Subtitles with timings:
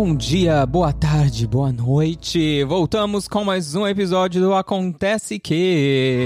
[0.00, 2.62] Bom dia, boa tarde, boa noite.
[2.62, 6.24] Voltamos com mais um episódio do Acontece que.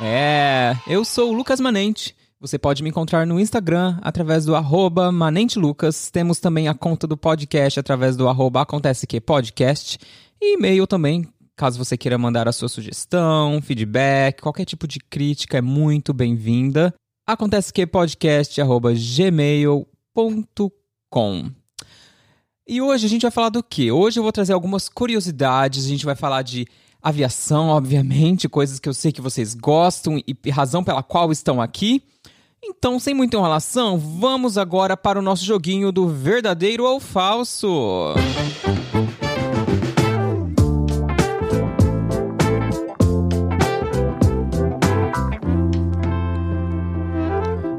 [0.00, 2.16] É, eu sou o Lucas Manente.
[2.40, 6.10] Você pode me encontrar no Instagram através do arroba manentelucas.
[6.10, 9.98] Temos também a conta do podcast através do arroba acontece que podcast.
[10.40, 15.58] E e-mail também, caso você queira mandar a sua sugestão, feedback, qualquer tipo de crítica
[15.58, 16.94] é muito bem-vinda.
[17.26, 20.78] Acontece que podcast arroba gmail.com
[21.10, 21.50] com.
[22.70, 23.90] E hoje a gente vai falar do quê?
[23.90, 26.66] Hoje eu vou trazer algumas curiosidades, a gente vai falar de
[27.02, 32.02] aviação, obviamente, coisas que eu sei que vocês gostam e razão pela qual estão aqui.
[32.62, 38.12] Então, sem muita enrolação, vamos agora para o nosso joguinho do verdadeiro ou falso.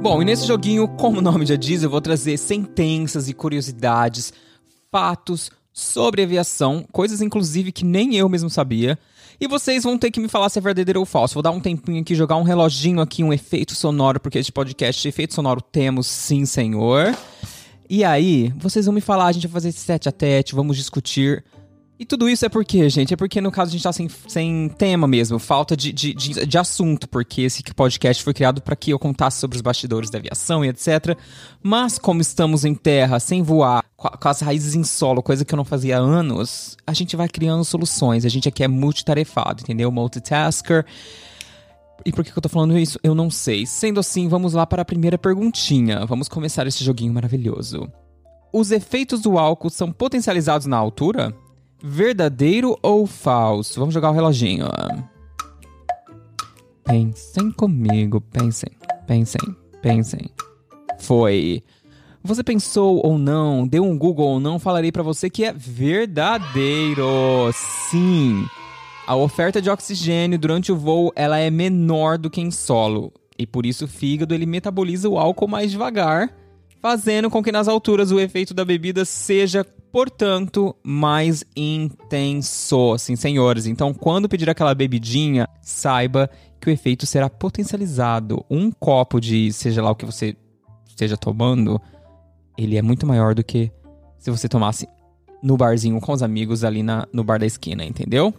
[0.02, 4.34] Bom, e nesse joguinho, como o nome já diz, eu vou trazer sentenças e curiosidades,
[4.92, 8.98] fatos sobre aviação, coisas inclusive que nem eu mesmo sabia.
[9.40, 11.36] E vocês vão ter que me falar se é verdadeiro ou falso.
[11.36, 15.08] Vou dar um tempinho aqui, jogar um reloginho aqui, um efeito sonoro, porque este podcast,
[15.08, 17.18] efeito sonoro, temos sim, senhor.
[17.90, 20.76] E aí, vocês vão me falar, a gente vai fazer esse tete a tete, vamos
[20.76, 21.44] discutir
[22.00, 23.14] e tudo isso é porque, gente?
[23.14, 26.46] É porque no caso a gente tá sem, sem tema mesmo, falta de, de, de,
[26.46, 30.18] de assunto, porque esse podcast foi criado para que eu contasse sobre os bastidores da
[30.18, 31.18] aviação e etc.
[31.62, 35.58] Mas como estamos em terra, sem voar, com, as raízes em solo, coisa que eu
[35.58, 38.24] não fazia há anos, a gente vai criando soluções.
[38.24, 39.92] A gente aqui é multitarefado, entendeu?
[39.92, 40.86] Multitasker.
[42.06, 42.98] E por que eu tô falando isso?
[43.04, 43.66] Eu não sei.
[43.66, 46.06] Sendo assim, vamos lá para a primeira perguntinha.
[46.06, 47.92] Vamos começar esse joguinho maravilhoso.
[48.54, 51.36] Os efeitos do álcool são potencializados na altura?
[51.82, 53.80] Verdadeiro ou falso?
[53.80, 54.68] Vamos jogar o reloginho.
[56.84, 58.72] Pensem comigo, pensem,
[59.08, 60.30] pensem, pensem.
[61.00, 61.64] Foi.
[62.22, 67.08] Você pensou ou não, deu um Google ou não, falarei para você que é verdadeiro.
[67.54, 68.46] Sim.
[69.08, 73.48] A oferta de oxigênio durante o voo, ela é menor do que em solo, e
[73.48, 76.30] por isso o fígado ele metaboliza o álcool mais devagar
[76.82, 82.98] fazendo com que nas alturas o efeito da bebida seja, portanto, mais intenso.
[82.98, 83.66] Sim, senhores.
[83.66, 86.30] Então, quando pedir aquela bebidinha, saiba
[86.60, 88.46] que o efeito será potencializado.
[88.50, 90.36] Um copo de seja lá o que você
[90.88, 91.82] esteja tomando,
[92.58, 93.72] ele é muito maior do que
[94.18, 94.88] se você tomasse
[95.42, 98.34] no barzinho com os amigos ali na, no bar da esquina, entendeu?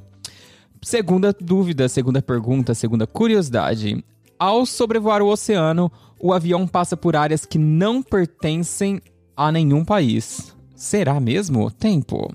[0.83, 4.05] Segunda dúvida, segunda pergunta, segunda curiosidade.
[4.39, 9.01] Ao sobrevoar o oceano, o avião passa por áreas que não pertencem
[9.37, 10.55] a nenhum país.
[10.81, 11.71] Será mesmo?
[11.71, 12.33] Tempo.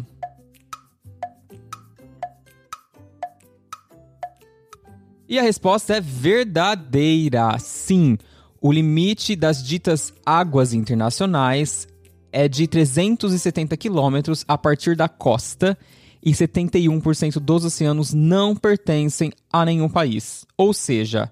[5.27, 7.57] E a resposta é verdadeira.
[7.57, 8.19] Sim,
[8.61, 11.87] o limite das ditas águas internacionais
[12.31, 15.75] é de 370 quilômetros a partir da costa
[16.23, 20.45] e 71% dos oceanos não pertencem a nenhum país.
[20.55, 21.31] Ou seja,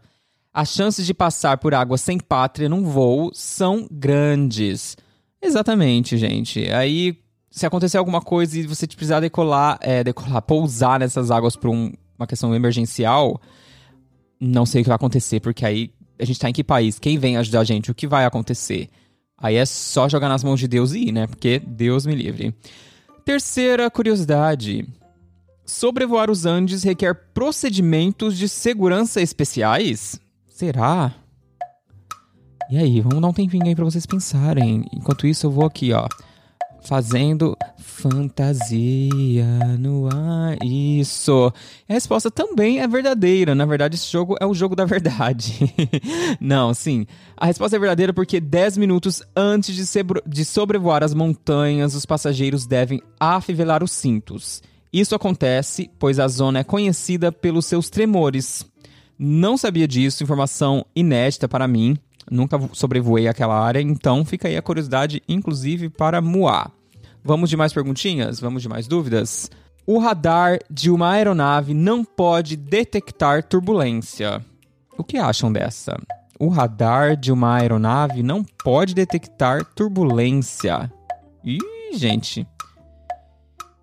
[0.52, 4.98] as chances de passar por água sem pátria num voo são grandes.
[5.44, 6.72] Exatamente, gente.
[6.72, 7.18] Aí,
[7.52, 11.92] se acontecer alguma coisa e você precisar decolar, é, decolar, pousar nessas águas por um,
[12.18, 13.40] uma questão emergencial,
[14.40, 16.98] não sei o que vai acontecer, porque aí a gente tá em que país?
[16.98, 17.92] Quem vem ajudar a gente?
[17.92, 18.90] O que vai acontecer?
[19.38, 21.28] Aí é só jogar nas mãos de Deus e ir, né?
[21.28, 22.56] Porque Deus me livre.
[23.26, 24.88] Terceira curiosidade.
[25.66, 30.20] Sobrevoar os Andes requer procedimentos de segurança especiais?
[30.48, 31.14] Será?
[32.70, 34.84] E aí, vamos dar um tempinho aí pra vocês pensarem.
[34.94, 36.08] Enquanto isso, eu vou aqui, ó.
[36.82, 39.46] Fazendo fantasia
[39.80, 40.58] no ar.
[40.64, 41.54] Isso.
[41.88, 43.54] A resposta também é verdadeira.
[43.56, 45.74] Na verdade, esse jogo é o jogo da verdade.
[46.42, 47.06] Não, sim.
[47.38, 49.84] A resposta é verdadeira porque 10 minutos antes de,
[50.26, 54.62] de sobrevoar as montanhas, os passageiros devem afivelar os cintos.
[54.92, 58.66] Isso acontece pois a zona é conhecida pelos seus tremores.
[59.18, 61.98] Não sabia disso, informação inédita para mim.
[62.30, 66.72] Nunca sobrevoei aquela área, então fica aí a curiosidade, inclusive para Moá.
[67.24, 68.40] Vamos de mais perguntinhas?
[68.40, 69.50] Vamos de mais dúvidas?
[69.86, 74.44] O radar de uma aeronave não pode detectar turbulência.
[74.98, 75.98] O que acham dessa?
[76.40, 80.92] O radar de uma aeronave não pode detectar turbulência.
[81.44, 81.60] Ih,
[81.94, 82.48] gente.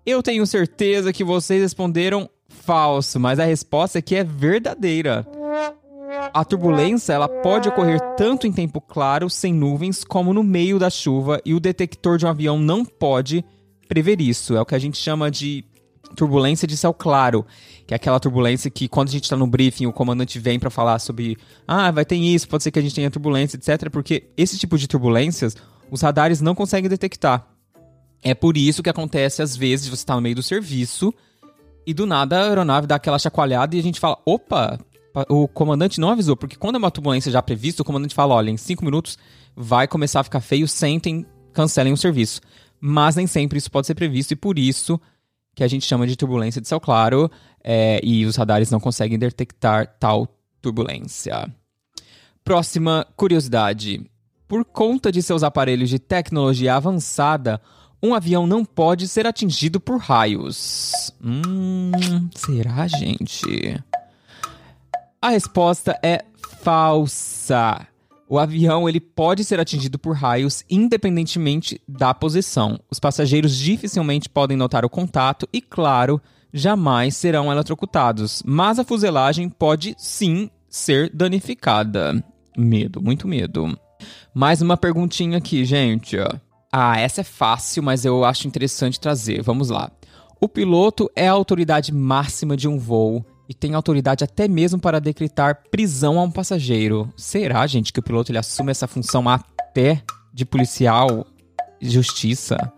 [0.05, 5.25] Eu tenho certeza que vocês responderam falso, mas a resposta aqui é verdadeira.
[6.33, 10.89] A turbulência ela pode ocorrer tanto em tempo claro, sem nuvens, como no meio da
[10.89, 13.43] chuva, e o detector de um avião não pode
[13.87, 14.55] prever isso.
[14.55, 15.65] É o que a gente chama de
[16.15, 17.45] turbulência de céu claro,
[17.87, 20.69] que é aquela turbulência que quando a gente está no briefing, o comandante vem para
[20.69, 21.37] falar sobre,
[21.67, 24.77] ah, vai ter isso, pode ser que a gente tenha turbulência, etc, porque esse tipo
[24.77, 25.55] de turbulências
[25.89, 27.47] os radares não conseguem detectar.
[28.23, 31.13] É por isso que acontece às vezes você está no meio do serviço
[31.85, 34.79] e do nada a aeronave dá aquela chacoalhada e a gente fala: opa,
[35.29, 38.49] o comandante não avisou, porque quando é uma turbulência já prevista, o comandante fala: olha,
[38.49, 39.17] em cinco minutos
[39.55, 42.41] vai começar a ficar feio, sentem, cancelem o serviço.
[42.79, 44.99] Mas nem sempre isso pode ser previsto e por isso
[45.53, 47.29] que a gente chama de turbulência de céu claro
[47.63, 50.27] é, e os radares não conseguem detectar tal
[50.61, 51.53] turbulência.
[52.43, 54.03] Próxima curiosidade.
[54.47, 57.61] Por conta de seus aparelhos de tecnologia avançada,
[58.01, 61.13] um avião não pode ser atingido por raios.
[61.23, 61.91] Hum,
[62.35, 63.81] será, gente?
[65.23, 66.25] A resposta é
[66.63, 67.85] falsa.
[68.27, 72.79] O avião ele pode ser atingido por raios independentemente da posição.
[72.89, 76.19] Os passageiros dificilmente podem notar o contato e, claro,
[76.51, 78.41] jamais serão eletrocutados.
[78.43, 82.23] Mas a fuselagem pode sim ser danificada.
[82.57, 83.77] Medo, muito medo.
[84.33, 86.17] Mais uma perguntinha aqui, gente.
[86.71, 89.43] Ah, essa é fácil, mas eu acho interessante trazer.
[89.43, 89.91] Vamos lá.
[90.39, 95.01] O piloto é a autoridade máxima de um voo e tem autoridade até mesmo para
[95.01, 97.11] decretar prisão a um passageiro.
[97.17, 100.01] Será, gente, que o piloto ele assume essa função até
[100.33, 101.27] de policial
[101.81, 102.71] justiça?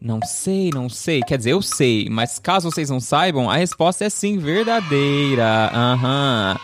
[0.00, 1.20] Não sei, não sei.
[1.22, 5.68] Quer dizer, eu sei, mas caso vocês não saibam, a resposta é sim verdadeira.
[5.74, 6.52] Aham.
[6.52, 6.60] Uhum.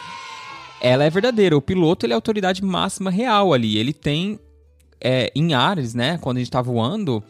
[0.81, 1.56] Ela é verdadeira.
[1.56, 3.76] O piloto ele é a autoridade máxima real ali.
[3.79, 4.38] Ele tem
[5.00, 6.19] é, em ares, né?
[6.19, 7.20] Quando a gente está voando,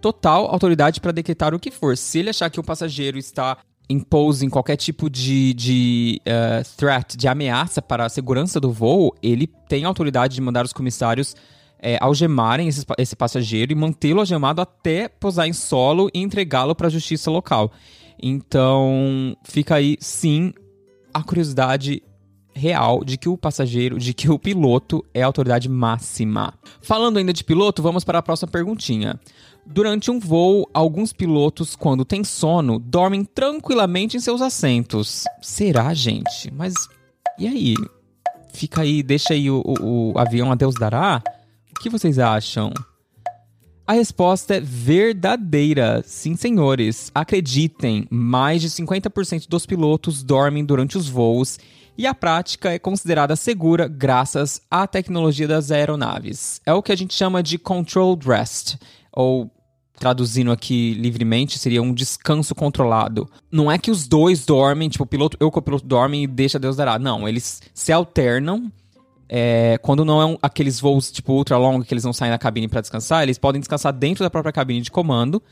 [0.00, 1.96] total autoridade para decretar o que for.
[1.96, 3.58] Se ele achar que o passageiro está
[3.88, 9.46] imposing qualquer tipo de, de uh, threat, de ameaça para a segurança do voo, ele
[9.68, 11.36] tem autoridade de mandar os comissários
[11.78, 16.88] é, algemarem esse, esse passageiro e mantê-lo algemado até posar em solo e entregá-lo para
[16.88, 17.70] a justiça local.
[18.20, 20.52] Então, fica aí, sim,
[21.12, 22.02] a curiosidade
[22.56, 26.54] real de que o passageiro, de que o piloto é a autoridade máxima.
[26.80, 29.20] Falando ainda de piloto, vamos para a próxima perguntinha.
[29.64, 35.24] Durante um voo, alguns pilotos, quando têm sono, dormem tranquilamente em seus assentos.
[35.42, 36.52] Será, gente?
[36.52, 36.74] Mas
[37.38, 37.74] e aí?
[38.52, 41.22] Fica aí, deixa aí o, o, o avião a Deus dará?
[41.76, 42.72] O que vocês acham?
[43.86, 46.02] A resposta é verdadeira.
[46.06, 47.10] Sim, senhores.
[47.14, 51.58] Acreditem, mais de 50% dos pilotos dormem durante os voos
[51.98, 56.60] e a prática é considerada segura graças à tecnologia das aeronaves.
[56.66, 58.76] É o que a gente chama de controlled rest,
[59.12, 59.50] ou
[59.98, 63.28] traduzindo aqui livremente, seria um descanso controlado.
[63.50, 66.26] Não é que os dois dormem, tipo, o piloto, eu com o piloto dormem e
[66.26, 66.98] deixa Deus dará.
[66.98, 68.70] Não, eles se alternam.
[69.28, 72.38] É, quando não é um, aqueles voos tipo ultra long que eles não saem da
[72.38, 75.42] cabine para descansar, eles podem descansar dentro da própria cabine de comando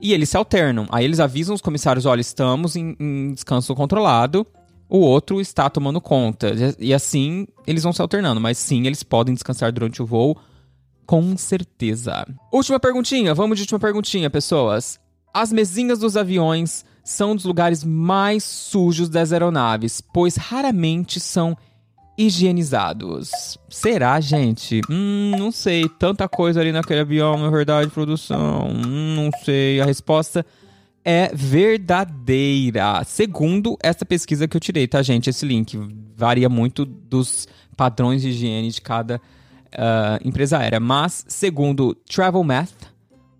[0.00, 0.86] e eles se alternam.
[0.90, 4.44] Aí eles avisam os comissários: olha, estamos em, em descanso controlado
[4.90, 6.52] o outro está tomando conta.
[6.78, 10.36] E assim eles vão se alternando, mas sim, eles podem descansar durante o voo,
[11.06, 12.26] com certeza.
[12.52, 14.98] Última perguntinha, vamos de última perguntinha, pessoas.
[15.32, 21.56] As mesinhas dos aviões são dos lugares mais sujos das aeronaves, pois raramente são
[22.18, 23.58] higienizados.
[23.68, 24.82] Será, gente?
[24.90, 25.88] Hum, não sei.
[25.88, 28.68] Tanta coisa ali naquele avião, na verdade, produção.
[28.68, 29.80] Hum, não sei.
[29.80, 30.44] A resposta é
[31.34, 33.02] verdadeira.
[33.04, 35.30] Segundo essa pesquisa que eu tirei, tá, gente?
[35.30, 35.78] Esse link
[36.16, 40.80] varia muito dos padrões de higiene de cada uh, empresa aérea.
[40.80, 42.90] Mas, segundo Travel Math,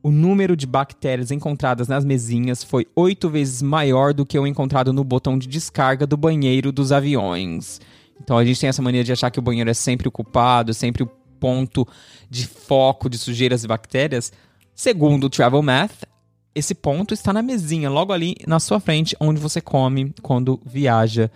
[0.03, 4.93] o número de bactérias encontradas nas mesinhas foi oito vezes maior do que o encontrado
[4.93, 7.81] no botão de descarga do banheiro dos aviões.
[8.23, 10.73] Então a gente tem essa mania de achar que o banheiro é sempre o culpado,
[10.73, 11.07] sempre o
[11.39, 11.87] ponto
[12.29, 14.33] de foco de sujeiras e bactérias.
[14.75, 16.05] Segundo o Travel Math,
[16.55, 21.31] esse ponto está na mesinha, logo ali na sua frente, onde você come quando viaja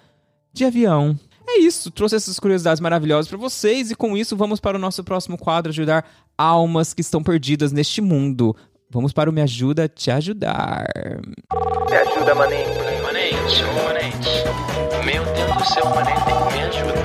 [0.52, 1.18] de avião.
[1.46, 5.04] É isso, trouxe essas curiosidades maravilhosas para vocês e com isso vamos para o nosso
[5.04, 6.04] próximo quadro ajudar
[6.36, 8.56] almas que estão perdidas neste mundo.
[8.90, 10.86] Vamos para o Me Ajuda a Te Ajudar.
[11.88, 12.70] Me ajuda, manente.
[13.02, 14.44] Manente, manente.
[15.04, 16.20] Meu Deus do céu, manente,
[16.52, 17.04] me ajuda.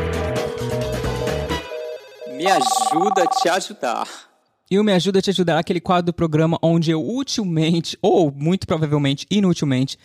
[2.38, 4.29] Me ajuda a te ajudar.
[4.72, 8.32] E o Me Ajuda a Te Ajudar, aquele quadro do programa onde eu utilmente, ou
[8.32, 9.98] muito provavelmente inutilmente,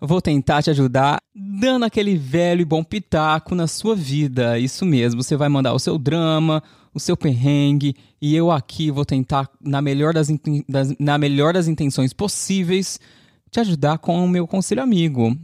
[0.00, 4.60] vou tentar te ajudar dando aquele velho e bom pitaco na sua vida.
[4.60, 6.62] Isso mesmo, você vai mandar o seu drama,
[6.94, 10.28] o seu perrengue, e eu aqui vou tentar, na melhor das,
[10.68, 13.00] das, na melhor das intenções possíveis,
[13.50, 15.36] te ajudar com o meu conselho amigo.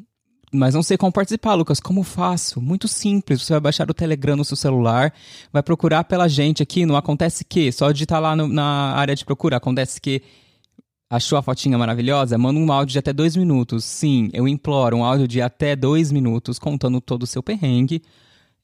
[0.53, 1.81] Mas não sei como participar, Lucas.
[1.81, 2.61] Como faço?
[2.61, 3.43] Muito simples.
[3.43, 5.13] Você vai baixar o Telegram no seu celular,
[5.53, 7.71] vai procurar pela gente aqui no Acontece Que.
[7.71, 9.57] Só digitar lá no, na área de procura.
[9.57, 10.23] Acontece Que.
[11.11, 12.37] Achou a fotinha maravilhosa?
[12.37, 13.85] Manda um áudio de até dois minutos.
[13.85, 18.03] Sim, eu imploro, um áudio de até dois minutos contando todo o seu perrengue.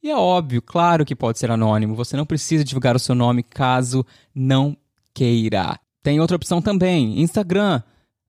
[0.03, 1.95] E é óbvio, claro que pode ser anônimo.
[1.95, 4.77] Você não precisa divulgar o seu nome caso não
[5.15, 5.81] queira.
[6.03, 7.83] Tem outra opção também, Instagram.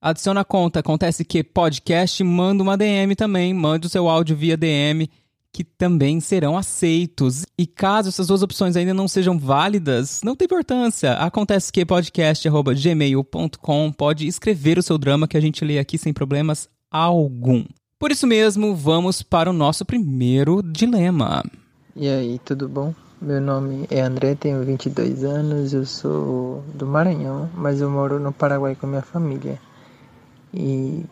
[0.06, 4.56] Adiciona a conta, acontece que podcast, manda uma DM também, manda o seu áudio via
[4.56, 5.10] DM,
[5.52, 7.44] que também serão aceitos.
[7.58, 11.14] E caso essas duas opções ainda não sejam válidas, não tem importância.
[11.14, 16.68] Acontece que podcast@gmail.com pode escrever o seu drama que a gente lê aqui sem problemas
[16.88, 17.64] algum.
[17.98, 21.42] Por isso mesmo, vamos para o nosso primeiro dilema.
[21.96, 22.94] E aí, tudo bom?
[23.20, 28.32] Meu nome é André, tenho 22 anos, eu sou do Maranhão, mas eu moro no
[28.32, 29.58] Paraguai com minha família.
[30.56, 31.04] E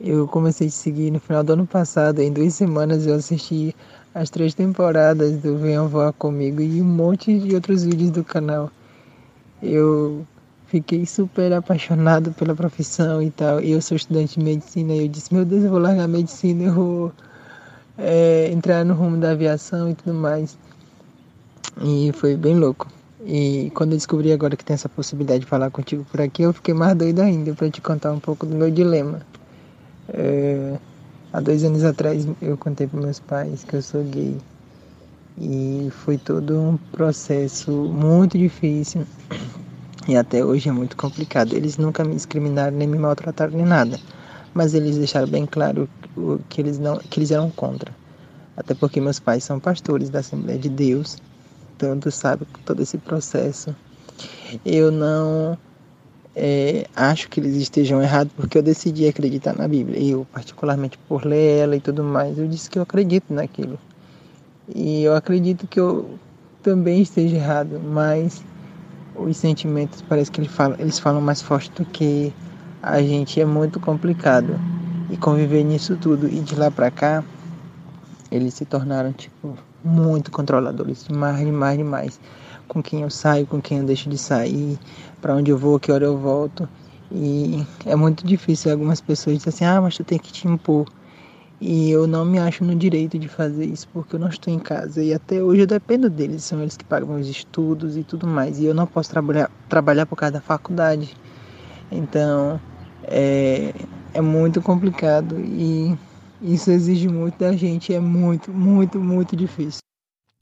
[0.00, 3.76] eu comecei a seguir no final do ano passado, em duas semanas eu assisti
[4.14, 8.70] as três temporadas do Venham Voar Comigo e um monte de outros vídeos do canal.
[9.62, 10.26] Eu
[10.66, 13.60] fiquei super apaixonado pela profissão e tal.
[13.60, 16.08] E eu sou estudante de medicina e eu disse, meu Deus, eu vou largar a
[16.08, 17.12] medicina, eu vou
[17.98, 20.56] é, entrar no rumo da aviação e tudo mais.
[21.82, 22.88] E foi bem louco.
[23.24, 26.52] E quando eu descobri agora que tem essa possibilidade de falar contigo por aqui, eu
[26.52, 29.20] fiquei mais doido ainda para te contar um pouco do meu dilema.
[30.08, 30.78] É,
[31.32, 34.36] há dois anos atrás eu contei para meus pais que eu sou gay.
[35.38, 39.06] E foi todo um processo muito difícil
[40.08, 41.54] e até hoje é muito complicado.
[41.54, 43.98] Eles nunca me discriminaram nem me maltrataram nem nada,
[44.54, 45.88] mas eles deixaram bem claro
[46.48, 47.94] que eles não que eles eram contra.
[48.56, 51.16] Até porque meus pais são pastores da Assembleia de Deus,
[51.80, 53.74] tanto sabe todo esse processo.
[54.66, 55.56] Eu não
[56.36, 59.98] é, acho que eles estejam errados porque eu decidi acreditar na Bíblia.
[59.98, 63.78] Eu, particularmente por ler ela e tudo mais, eu disse que eu acredito naquilo.
[64.74, 66.18] E eu acredito que eu
[66.62, 68.44] também esteja errado, mas
[69.16, 72.30] os sentimentos parece que eles falam, eles falam mais forte do que
[72.82, 73.40] a gente.
[73.40, 74.54] É muito complicado.
[75.10, 76.28] E conviver nisso tudo.
[76.28, 77.24] E de lá pra cá,
[78.30, 81.06] eles se tornaram, tipo, muito controladores.
[81.08, 82.20] Demais, demais, demais.
[82.68, 84.78] Com quem eu saio, com quem eu deixo de sair,
[85.20, 86.68] para onde eu vou, que hora eu volto.
[87.10, 88.70] E é muito difícil.
[88.70, 90.86] Algumas pessoas dizem assim: ah, mas tu tem que te impor.
[91.60, 94.58] E eu não me acho no direito de fazer isso porque eu não estou em
[94.58, 95.02] casa.
[95.02, 98.58] E até hoje eu dependo deles, são eles que pagam meus estudos e tudo mais.
[98.58, 101.14] E eu não posso trabalhar, trabalhar por causa da faculdade.
[101.92, 102.58] Então
[103.04, 103.74] é,
[104.14, 105.98] é muito complicado e
[106.42, 107.92] isso exige muito da gente.
[107.92, 109.80] É muito, muito, muito difícil.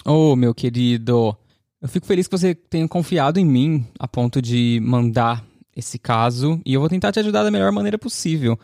[0.04, 1.36] Oh, meu querido.
[1.80, 5.44] Eu fico feliz que você tenha confiado em mim a ponto de mandar
[5.76, 8.58] esse caso e eu vou tentar te ajudar da melhor maneira possível.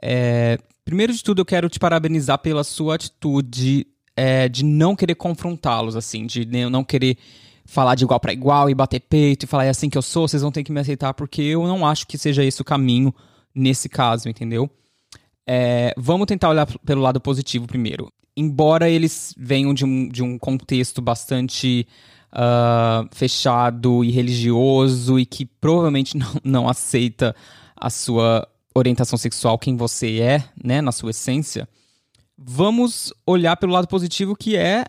[0.00, 3.86] É, Primeiro de tudo, eu quero te parabenizar pela sua atitude
[4.16, 7.16] é, de não querer confrontá-los, assim, de não querer
[7.64, 10.26] falar de igual para igual e bater peito e falar é assim que eu sou,
[10.26, 13.14] vocês vão ter que me aceitar, porque eu não acho que seja esse o caminho
[13.54, 14.68] nesse caso, entendeu?
[15.46, 18.12] É, vamos tentar olhar pelo lado positivo primeiro.
[18.36, 21.86] Embora eles venham de um, de um contexto bastante
[22.32, 27.34] uh, fechado e religioso e que provavelmente não, não aceita
[27.76, 31.68] a sua orientação sexual, quem você é, né, na sua essência,
[32.38, 34.86] vamos olhar pelo lado positivo que é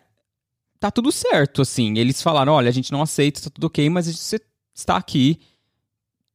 [0.80, 1.98] tá tudo certo, assim.
[1.98, 4.40] Eles falaram, olha, a gente não aceita, tá tudo ok, mas você
[4.76, 5.40] está aqui.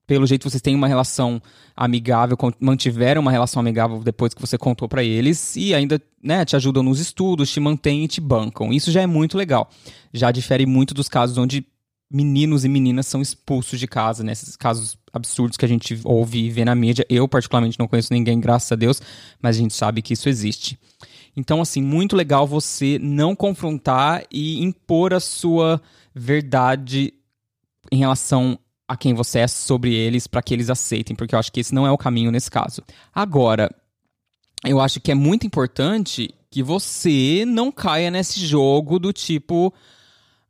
[0.09, 1.41] Pelo jeito vocês têm uma relação
[1.77, 6.57] amigável, mantiveram uma relação amigável depois que você contou para eles e ainda, né, te
[6.57, 8.73] ajudam nos estudos, te mantêm e te bancam.
[8.73, 9.69] Isso já é muito legal.
[10.11, 11.63] Já difere muito dos casos onde
[12.11, 14.33] meninos e meninas são expulsos de casa, né?
[14.59, 17.05] Casos absurdos que a gente ouve e vê na mídia.
[17.11, 19.03] Eu, particularmente, não conheço ninguém, graças a Deus,
[19.43, 20.79] mas a gente sabe que isso existe.
[21.37, 25.83] Então, assim, muito legal você não confrontar e impor a sua
[26.15, 27.13] verdade
[27.93, 28.59] em relação
[28.89, 31.75] a quem você é sobre eles para que eles aceitem, porque eu acho que esse
[31.75, 32.83] não é o caminho nesse caso.
[33.15, 33.71] Agora,
[34.65, 39.73] eu acho que é muito importante que você não caia nesse jogo do tipo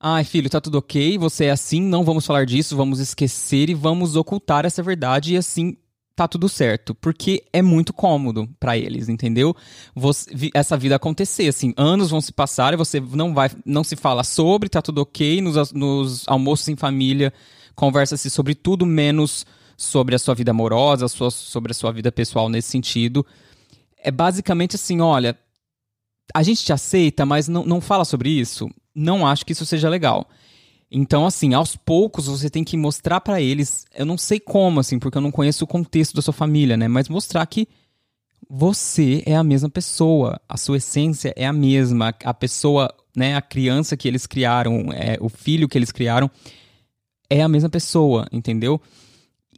[0.00, 3.74] Ai, filho, tá tudo ok, você é assim, não vamos falar disso, vamos esquecer e
[3.74, 5.76] vamos ocultar essa verdade e assim
[6.14, 9.56] tá tudo certo, porque é muito cômodo para eles, entendeu?
[9.94, 13.96] Você, essa vida acontecer, assim, anos vão se passar e você não vai, não se
[13.96, 17.32] fala sobre, tá tudo ok, nos, nos almoços em família,
[17.78, 22.48] conversa-se sobre tudo menos sobre a sua vida amorosa, sua, sobre a sua vida pessoal
[22.48, 23.24] nesse sentido.
[24.02, 25.38] É basicamente assim, olha,
[26.34, 28.68] a gente te aceita, mas não, não fala sobre isso
[28.98, 30.28] não acho que isso seja legal.
[30.90, 34.98] Então, assim, aos poucos você tem que mostrar para eles, eu não sei como, assim,
[34.98, 36.88] porque eu não conheço o contexto da sua família, né?
[36.88, 37.68] Mas mostrar que
[38.48, 43.42] você é a mesma pessoa, a sua essência é a mesma, a pessoa, né, a
[43.42, 46.30] criança que eles criaram, é, o filho que eles criaram
[47.30, 48.80] é a mesma pessoa, entendeu?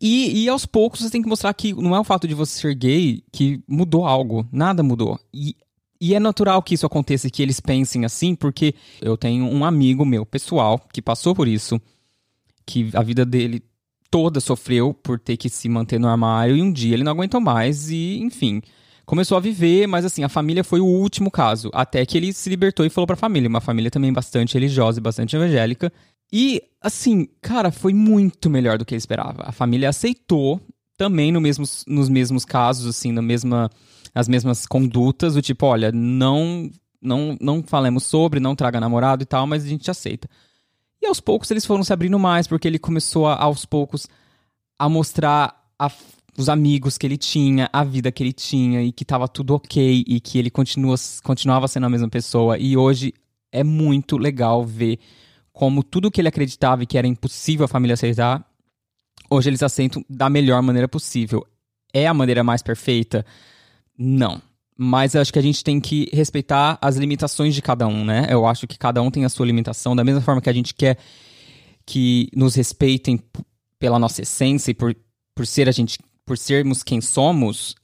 [0.01, 2.59] E, e aos poucos você tem que mostrar que não é o fato de você
[2.59, 5.19] ser gay que mudou algo, nada mudou.
[5.33, 5.55] E
[6.01, 9.65] e é natural que isso aconteça e que eles pensem assim, porque eu tenho um
[9.65, 11.79] amigo meu, pessoal, que passou por isso,
[12.65, 13.63] que a vida dele
[14.11, 17.41] toda sofreu por ter que se manter no armário e um dia ele não aguentou
[17.41, 18.63] mais e, enfim,
[19.05, 22.49] começou a viver, mas assim, a família foi o último caso, até que ele se
[22.49, 25.93] libertou e falou pra família, uma família também bastante religiosa e bastante evangélica.
[26.33, 29.43] E, assim, cara, foi muito melhor do que ele esperava.
[29.45, 30.61] A família aceitou
[30.97, 33.71] também no mesmos, nos mesmos casos, assim, na mesma,
[34.15, 36.71] as mesmas condutas, do tipo, olha, não,
[37.01, 40.29] não, não falemos sobre, não traga namorado e tal, mas a gente aceita.
[41.03, 44.07] E aos poucos eles foram se abrindo mais, porque ele começou a, aos poucos
[44.79, 45.91] a mostrar a,
[46.37, 50.05] os amigos que ele tinha, a vida que ele tinha e que tava tudo ok
[50.07, 52.59] e que ele continua, continuava sendo a mesma pessoa.
[52.59, 53.15] E hoje
[53.51, 54.99] é muito legal ver
[55.61, 58.43] como tudo que ele acreditava e que era impossível a família aceitar,
[59.29, 61.47] hoje eles aceitam da melhor maneira possível.
[61.93, 63.27] É a maneira mais perfeita?
[63.99, 64.41] Não.
[64.75, 68.27] Mas acho que a gente tem que respeitar as limitações de cada um, né?
[68.31, 70.73] Eu acho que cada um tem a sua limitação, da mesma forma que a gente
[70.73, 70.97] quer
[71.85, 73.23] que nos respeitem
[73.79, 74.97] pela nossa essência e por,
[75.35, 77.75] por ser a gente, por sermos quem somos,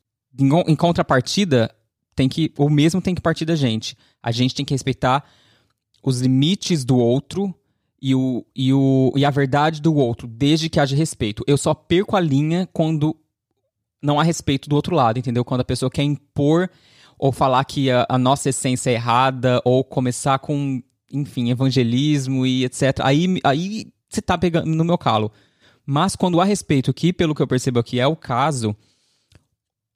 [0.41, 1.71] em, em contrapartida,
[2.15, 3.99] tem que o mesmo tem que partir da gente.
[4.23, 5.29] A gente tem que respeitar
[6.03, 7.55] os limites do outro
[8.01, 11.43] e, o, e, o, e a verdade do outro, desde que haja respeito.
[11.47, 13.17] Eu só perco a linha quando
[14.03, 15.45] não há respeito do outro lado, entendeu?
[15.45, 16.71] Quando a pessoa quer impor
[17.19, 22.65] ou falar que a, a nossa essência é errada, ou começar com, enfim, evangelismo e
[22.65, 23.01] etc.
[23.03, 25.33] Aí, aí você tá pegando no meu calo.
[25.85, 28.77] Mas quando há respeito, que pelo que eu percebo aqui é o caso,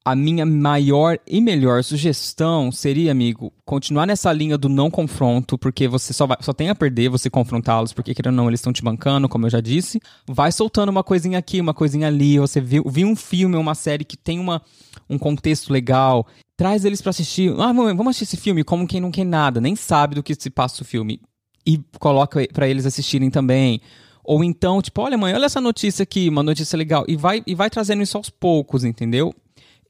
[0.05, 5.87] a minha maior e melhor sugestão seria, amigo, continuar nessa linha do não confronto, porque
[5.87, 8.73] você só, vai, só tem a perder você confrontá-los, porque querendo ou não, eles estão
[8.73, 10.01] te bancando, como eu já disse.
[10.27, 12.39] Vai soltando uma coisinha aqui, uma coisinha ali.
[12.39, 14.63] Você viu, viu um filme ou uma série que tem uma,
[15.09, 16.27] um contexto legal.
[16.57, 17.53] Traz eles para assistir.
[17.59, 20.49] Ah, vamos assistir esse filme como quem não quer nada, nem sabe do que se
[20.49, 21.21] passa o filme.
[21.67, 23.83] E coloca para eles assistirem também.
[24.25, 27.05] Ou então, tipo, olha, mãe, olha essa notícia aqui, uma notícia legal.
[27.07, 29.35] E vai, e vai trazendo isso aos poucos, entendeu?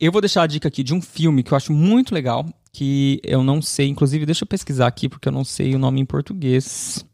[0.01, 3.21] Eu vou deixar a dica aqui de um filme que eu acho muito legal, que
[3.23, 6.07] eu não sei, inclusive deixa eu pesquisar aqui porque eu não sei o nome em
[6.07, 7.05] português.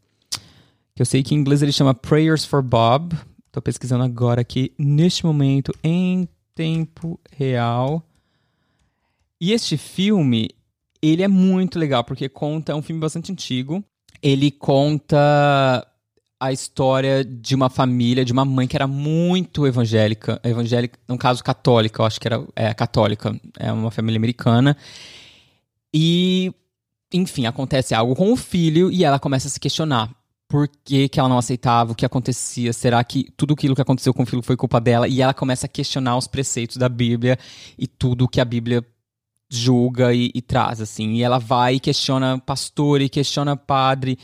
[0.95, 3.13] Que eu sei que em inglês ele chama Prayers for Bob.
[3.51, 8.01] Tô pesquisando agora aqui neste momento em tempo real.
[9.39, 10.49] E este filme,
[11.01, 13.83] ele é muito legal porque conta, é um filme bastante antigo.
[14.21, 15.85] Ele conta
[16.39, 21.43] a história de uma família, de uma mãe que era muito evangélica, evangélica, no caso
[21.43, 24.77] católica, eu acho que era é, católica, é uma família americana.
[25.93, 26.53] E,
[27.11, 30.13] enfim, acontece algo com o filho e ela começa a se questionar.
[30.47, 31.91] Por que, que ela não aceitava?
[31.91, 32.71] O que acontecia?
[32.71, 35.07] Será que tudo aquilo que aconteceu com o filho foi culpa dela?
[35.07, 37.37] E ela começa a questionar os preceitos da Bíblia
[37.77, 38.85] e tudo que a Bíblia
[39.49, 41.13] julga e, e traz, assim.
[41.15, 44.17] E ela vai e questiona pastor e questiona padre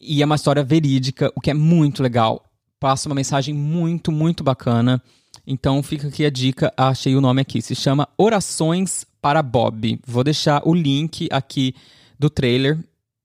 [0.00, 2.44] e é uma história verídica, o que é muito legal.
[2.78, 5.02] Passa uma mensagem muito, muito bacana.
[5.46, 7.62] Então fica aqui a dica, achei o nome aqui.
[7.62, 9.98] Se chama Orações para Bob.
[10.06, 11.74] Vou deixar o link aqui
[12.18, 12.78] do trailer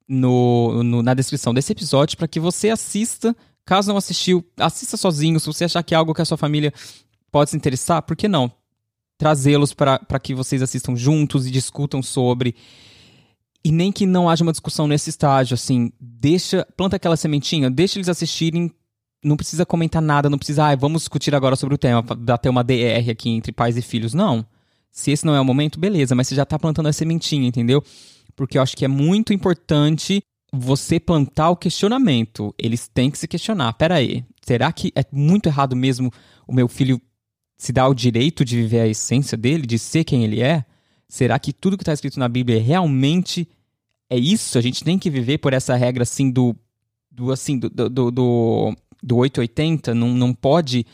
[0.08, 3.36] no, no na descrição desse episódio para que você assista.
[3.66, 5.40] Caso não assistiu, assista sozinho.
[5.40, 6.74] Se você achar que é algo que a sua família
[7.32, 8.52] pode se interessar, por que não?
[9.18, 12.56] Trazê-los para que vocês assistam juntos e discutam sobre.
[13.64, 18.00] E nem que não haja uma discussão nesse estágio, assim, deixa, planta aquela sementinha, deixa
[18.00, 18.72] eles assistirem,
[19.24, 22.64] não precisa comentar nada, não precisa, ah, vamos discutir agora sobre o tema, bater uma
[22.64, 24.14] DR aqui entre pais e filhos.
[24.14, 24.46] Não.
[24.92, 27.84] Se esse não é o momento, beleza, mas você já tá plantando a sementinha, entendeu?
[28.36, 30.22] Porque eu acho que é muito importante
[30.52, 32.54] você plantar o questionamento.
[32.58, 33.74] Eles têm que se questionar.
[33.74, 36.12] Pera aí, será que é muito errado mesmo
[36.48, 37.00] o meu filho
[37.58, 40.66] se dar o direito de viver a essência dele, de ser quem ele é?
[41.12, 43.46] Será que tudo que está escrito na Bíblia realmente
[44.10, 44.58] é isso?
[44.58, 46.56] A gente tem que viver por essa regra assim do.
[47.12, 49.94] do assim, do, do, do, do 880?
[49.94, 50.86] Não, não pode.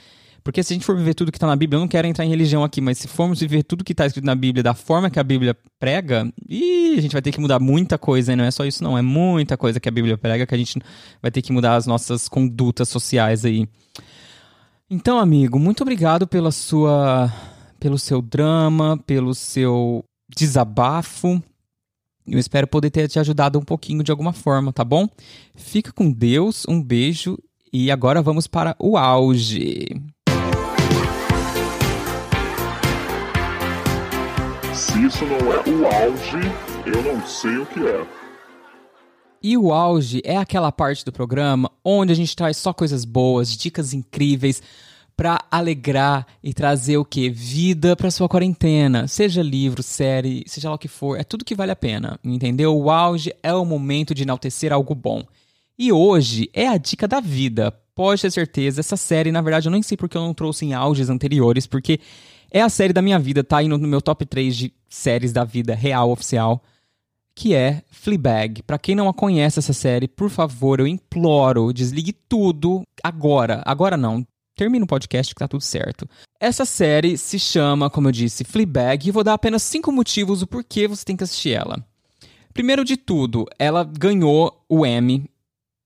[0.43, 2.25] Porque se a gente for viver tudo que está na Bíblia, eu não quero entrar
[2.25, 5.07] em religião aqui, mas se formos viver tudo que está escrito na Bíblia da forma
[5.11, 8.37] que a Bíblia prega, e a gente vai ter que mudar muita coisa, hein?
[8.37, 10.81] não é só isso não, é muita coisa que a Bíblia prega que a gente
[11.21, 13.69] vai ter que mudar as nossas condutas sociais aí.
[14.89, 17.31] Então, amigo, muito obrigado pela sua
[17.79, 21.41] pelo seu drama, pelo seu desabafo.
[22.25, 25.07] Eu espero poder ter te ajudado um pouquinho de alguma forma, tá bom?
[25.55, 27.37] Fica com Deus, um beijo
[27.71, 29.85] e agora vamos para o auge.
[34.73, 36.37] Se isso não é o auge,
[36.85, 38.07] eu não sei o que é.
[39.41, 43.55] E o auge é aquela parte do programa onde a gente traz só coisas boas,
[43.55, 44.61] dicas incríveis
[45.17, 47.27] para alegrar e trazer o que?
[47.27, 49.07] Vida para sua quarentena.
[49.07, 52.77] Seja livro, série, seja lá o que for, é tudo que vale a pena, entendeu?
[52.77, 55.23] O auge é o momento de enaltecer algo bom.
[55.77, 57.73] E hoje é a dica da vida.
[57.95, 60.73] pode ter certeza, essa série, na verdade, eu nem sei porque eu não trouxe em
[60.73, 61.99] auges anteriores, porque
[62.51, 65.43] é a série da minha vida, tá aí no, meu top 3 de séries da
[65.43, 66.63] vida real, oficial,
[67.33, 68.61] que é Fleabag.
[68.61, 73.63] Pra quem não a conhece essa série, por favor, eu imploro, desligue tudo agora.
[73.65, 74.25] Agora não,
[74.57, 76.09] termina o podcast que tá tudo certo.
[76.39, 80.47] Essa série se chama, como eu disse, Fleabag, e vou dar apenas cinco motivos do
[80.47, 81.81] porquê você tem que assistir ela.
[82.53, 85.29] Primeiro de tudo, ela ganhou o Emmy,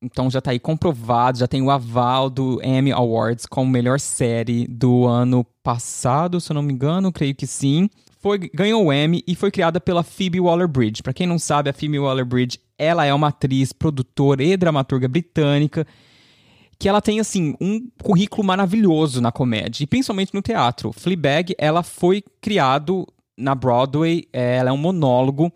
[0.02, 4.66] então já tá aí comprovado, já tem o aval do Emmy Awards como melhor série
[4.68, 7.90] do ano passado, se eu não me engano, creio que sim.
[8.20, 11.04] Foi, ganhou o Emmy e foi criada pela Phoebe Waller-Bridge.
[11.04, 15.86] Para quem não sabe, a Phoebe Waller-Bridge, ela é uma atriz, produtora e dramaturga britânica
[16.82, 20.92] que ela tem, assim, um currículo maravilhoso na comédia, e principalmente no teatro.
[20.92, 25.54] Fleabag, ela foi criado na Broadway, é, ela é um monólogo,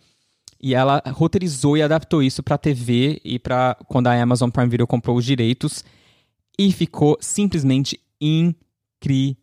[0.61, 4.85] e ela roteirizou e adaptou isso para TV e para quando a Amazon Prime Video
[4.85, 5.83] comprou os direitos,
[6.59, 9.39] e ficou simplesmente incrível.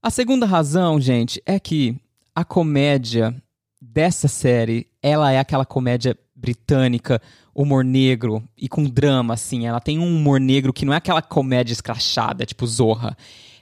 [0.00, 1.96] A segunda razão, gente, é que
[2.32, 3.34] a comédia
[3.82, 7.20] dessa série, ela é aquela comédia britânica,
[7.54, 9.66] humor negro e com drama, assim.
[9.66, 13.16] Ela tem um humor negro que não é aquela comédia escrachada, tipo Zorra.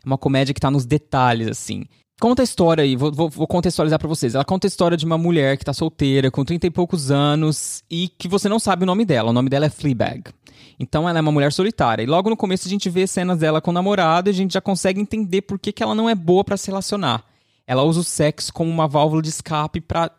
[0.05, 1.85] É uma comédia que tá nos detalhes, assim.
[2.21, 4.35] Conta a história aí, vou, vou, contextualizar para vocês.
[4.35, 7.83] Ela conta a história de uma mulher que tá solteira, com 30 e poucos anos,
[7.91, 9.31] e que você não sabe o nome dela.
[9.31, 10.31] O nome dela é Fleabag.
[10.79, 12.03] Então ela é uma mulher solitária.
[12.03, 14.55] E logo no começo a gente vê cenas dela com o namorado e a gente
[14.55, 17.25] já consegue entender por que, que ela não é boa para se relacionar.
[17.67, 20.11] Ela usa o sexo como uma válvula de escape para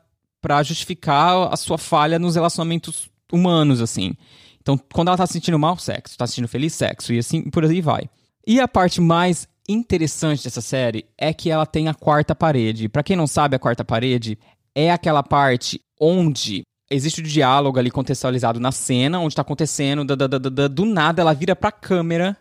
[0.63, 4.13] justificar a sua falha nos relacionamentos humanos, assim.
[4.61, 6.17] Então, quando ela tá se sentindo mal, sexo.
[6.17, 7.13] Tá se sentindo feliz, sexo.
[7.13, 8.09] E assim, por aí vai.
[8.45, 12.89] E a parte mais interessante dessa série é que ela tem a quarta parede.
[12.89, 14.37] Para quem não sabe, a quarta parede
[14.75, 20.15] é aquela parte onde existe o diálogo ali contextualizado na cena, onde tá acontecendo, da,
[20.15, 22.37] da, da, do nada ela vira pra câmera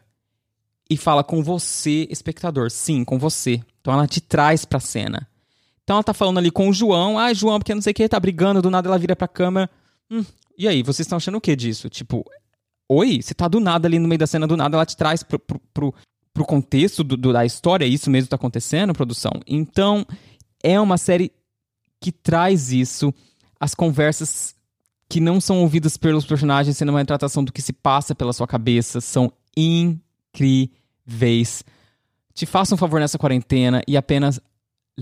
[0.90, 2.70] e fala com você, espectador.
[2.70, 3.60] Sim, com você.
[3.80, 5.28] Então ela te traz pra cena.
[5.84, 8.08] Então ela tá falando ali com o João, ah, João, porque não sei o que,
[8.08, 9.68] tá brigando, do nada ela vira pra câmera.
[10.10, 10.24] Hum,
[10.56, 11.88] e aí, vocês estão achando o que disso?
[11.88, 12.24] Tipo,
[12.88, 15.22] oi, você tá do nada ali no meio da cena, do nada ela te traz
[15.22, 15.94] pro, pro, pro,
[16.32, 19.32] pro contexto do, do, da história, é isso mesmo tá acontecendo, produção?
[19.46, 20.06] Então,
[20.62, 21.32] é uma série
[22.00, 23.12] que traz isso,
[23.58, 24.54] as conversas
[25.08, 28.46] que não são ouvidas pelos personagens, sendo uma retratação do que se passa pela sua
[28.46, 30.72] cabeça, são incríveis.
[32.34, 34.40] Te faça um favor nessa quarentena e apenas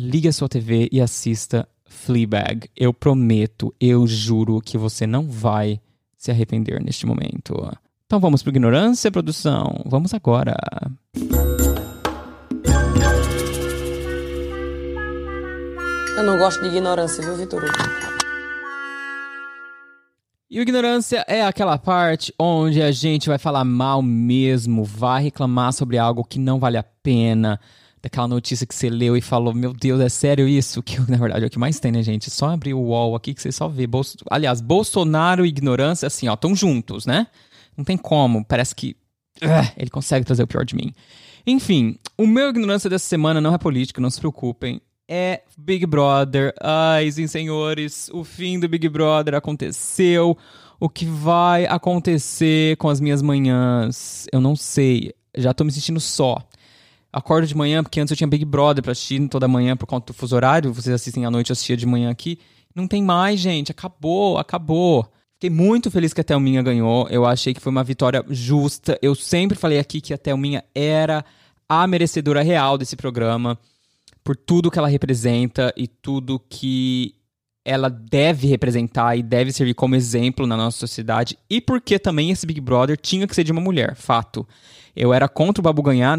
[0.01, 2.71] ligue a sua TV e assista Fleabag.
[2.75, 5.81] Eu prometo, eu juro que você não vai
[6.17, 7.55] se arrepender neste momento.
[8.07, 9.83] Então vamos para ignorância, produção.
[9.85, 10.57] Vamos agora.
[16.17, 17.63] Eu não gosto de ignorância, viu, Vitor?
[20.51, 25.73] E o ignorância é aquela parte onde a gente vai falar mal mesmo, vai reclamar
[25.73, 27.61] sobre algo que não vale a pena,
[28.03, 30.83] daquela notícia que você leu e falou, meu Deus, é sério isso?
[30.83, 32.31] Que na verdade é o que mais tem, né, gente?
[32.31, 33.87] Só abrir o UOL aqui que você só vê.
[33.87, 34.17] Bolso...
[34.31, 37.27] Aliás, Bolsonaro e ignorância, assim, ó, estão juntos, né?
[37.77, 38.97] Não tem como, parece que
[39.43, 40.93] uh, ele consegue trazer o pior de mim.
[41.47, 44.81] Enfim, o meu ignorância dessa semana não é político, não se preocupem.
[45.09, 46.55] É Big Brother.
[46.61, 50.37] Ai, sim, senhores, o fim do Big Brother aconteceu.
[50.79, 54.27] O que vai acontecer com as minhas manhãs?
[54.33, 55.13] Eu não sei.
[55.37, 56.39] Já tô me sentindo só
[57.13, 60.13] acordo de manhã, porque antes eu tinha Big Brother pra assistir toda manhã por conta
[60.13, 62.39] do fuso horário, vocês assistem à noite, eu assistia de manhã aqui.
[62.75, 65.11] Não tem mais, gente, acabou, acabou.
[65.35, 68.99] Fiquei muito feliz que a Thelminha ganhou, eu achei que foi uma vitória justa.
[69.01, 71.25] Eu sempre falei aqui que a Thelminha era
[71.69, 73.59] a merecedora real desse programa,
[74.23, 77.15] por tudo que ela representa e tudo que
[77.65, 82.47] ela deve representar e deve servir como exemplo na nossa sociedade, e porque também esse
[82.47, 84.47] Big Brother tinha que ser de uma mulher, fato.
[84.95, 86.19] Eu era contra o Babu ganhar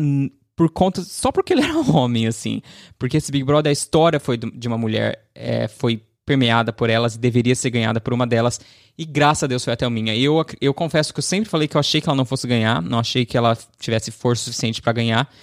[0.61, 1.01] por conta.
[1.01, 2.61] Só porque ele era um homem, assim.
[2.99, 7.15] Porque esse Big Brother, a história foi de uma mulher, é, foi permeada por elas
[7.15, 8.61] e deveria ser ganhada por uma delas.
[8.95, 10.15] E graças a Deus foi até a minha.
[10.15, 12.79] Eu, eu confesso que eu sempre falei que eu achei que ela não fosse ganhar,
[12.81, 15.33] não achei que ela tivesse força suficiente para ganhar.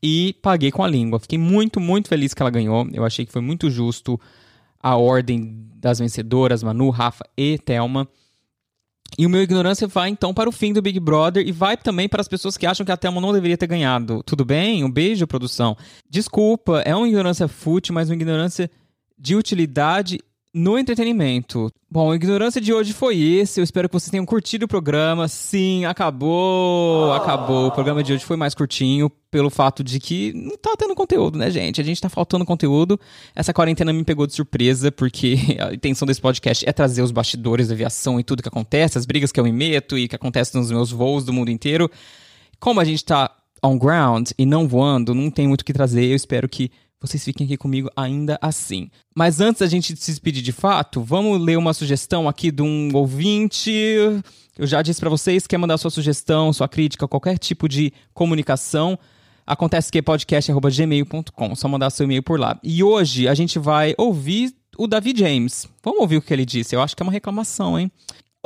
[0.00, 1.18] E paguei com a língua.
[1.18, 2.88] Fiquei muito, muito feliz que ela ganhou.
[2.92, 4.20] Eu achei que foi muito justo
[4.80, 8.06] a ordem das vencedoras, Manu, Rafa e Thelma.
[9.18, 12.08] E o meu ignorância vai então para o fim do Big Brother e vai também
[12.08, 14.22] para as pessoas que acham que a Thelma não deveria ter ganhado.
[14.22, 14.84] Tudo bem?
[14.84, 15.76] Um beijo, produção.
[16.08, 18.70] Desculpa, é uma ignorância fútil, mas uma ignorância
[19.18, 20.18] de utilidade
[20.56, 21.70] no entretenimento.
[21.90, 23.60] Bom, a ignorância de hoje foi esse.
[23.60, 25.28] Eu espero que vocês tenham curtido o programa.
[25.28, 27.66] Sim, acabou, acabou.
[27.66, 31.38] O programa de hoje foi mais curtinho pelo fato de que não tá tendo conteúdo,
[31.38, 31.78] né, gente?
[31.78, 32.98] A gente tá faltando conteúdo.
[33.34, 37.68] Essa quarentena me pegou de surpresa, porque a intenção desse podcast é trazer os bastidores
[37.68, 40.58] da aviação e tudo que acontece, as brigas que eu me meto e que acontecem
[40.58, 41.90] nos meus voos do mundo inteiro.
[42.58, 43.30] Como a gente tá
[43.62, 46.06] on ground e não voando, não tem muito o que trazer.
[46.06, 48.90] Eu espero que vocês fiquem aqui comigo ainda assim.
[49.14, 52.90] Mas antes da gente se despedir de fato, vamos ler uma sugestão aqui de um
[52.94, 53.70] ouvinte.
[54.58, 58.98] Eu já disse para vocês, quer mandar sua sugestão, sua crítica, qualquer tipo de comunicação,
[59.46, 62.58] acontece que é podcast@gmail.com, só mandar seu e-mail por lá.
[62.62, 65.66] E hoje a gente vai ouvir o David James.
[65.82, 66.74] Vamos ouvir o que ele disse.
[66.74, 67.90] Eu acho que é uma reclamação, hein?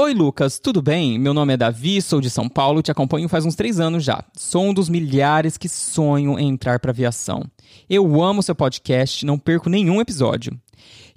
[0.03, 1.19] Oi, Lucas, tudo bem?
[1.19, 4.25] Meu nome é Davi, sou de São Paulo, te acompanho faz uns três anos já.
[4.35, 7.45] Sou um dos milhares que sonham em entrar para aviação.
[7.87, 10.59] Eu amo seu podcast, não perco nenhum episódio.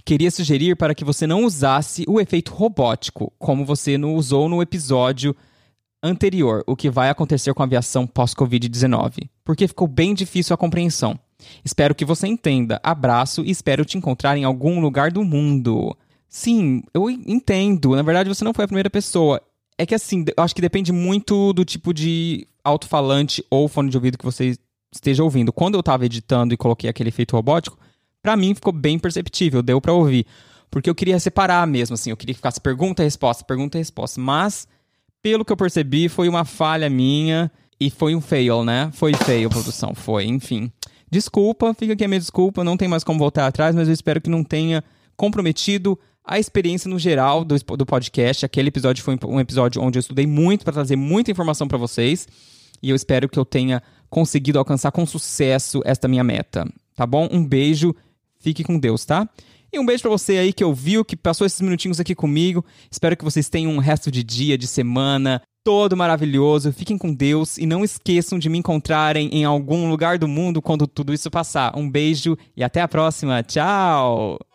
[0.04, 4.62] Queria sugerir para que você não usasse o efeito robótico, como você não usou no
[4.62, 5.34] episódio
[6.04, 11.18] anterior, o que vai acontecer com a aviação pós-Covid-19, porque ficou bem difícil a compreensão.
[11.64, 12.82] Espero que você entenda.
[12.84, 15.96] Abraço e espero te encontrar em algum lugar do mundo.
[16.36, 17.96] Sim, eu entendo.
[17.96, 19.40] Na verdade, você não foi a primeira pessoa.
[19.78, 23.98] É que assim, eu acho que depende muito do tipo de alto-falante ou fone de
[23.98, 24.58] ouvido que você
[24.92, 25.54] esteja ouvindo.
[25.54, 27.78] Quando eu tava editando e coloquei aquele efeito robótico,
[28.20, 30.26] para mim ficou bem perceptível, deu para ouvir.
[30.72, 34.20] Porque eu queria separar mesmo, assim, eu queria que ficasse pergunta resposta, pergunta resposta.
[34.20, 34.68] Mas,
[35.22, 38.90] pelo que eu percebi, foi uma falha minha e foi um fail, né?
[38.94, 40.72] Foi fail, produção, foi, enfim.
[41.12, 44.20] Desculpa, fica aqui a minha desculpa, não tem mais como voltar atrás, mas eu espero
[44.20, 44.84] que não tenha
[45.16, 48.46] comprometido a experiência no geral do, do podcast.
[48.46, 52.28] Aquele episódio foi um episódio onde eu estudei muito para trazer muita informação para vocês.
[52.82, 56.66] E eu espero que eu tenha conseguido alcançar com sucesso esta minha meta.
[56.96, 57.28] Tá bom?
[57.32, 57.96] Um beijo,
[58.40, 59.28] fique com Deus, tá?
[59.72, 62.64] E um beijo para você aí que ouviu, que passou esses minutinhos aqui comigo.
[62.92, 66.72] Espero que vocês tenham um resto de dia, de semana, todo maravilhoso.
[66.72, 70.86] Fiquem com Deus e não esqueçam de me encontrarem em algum lugar do mundo quando
[70.86, 71.76] tudo isso passar.
[71.76, 73.42] Um beijo e até a próxima.
[73.42, 74.53] Tchau!